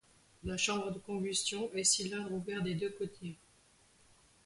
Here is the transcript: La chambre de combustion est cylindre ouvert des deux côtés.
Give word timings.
La 0.45 0.57
chambre 0.57 0.89
de 0.89 0.97
combustion 0.97 1.69
est 1.75 1.83
cylindre 1.83 2.31
ouvert 2.33 2.63
des 2.63 2.73
deux 2.73 2.89
côtés. 2.89 3.37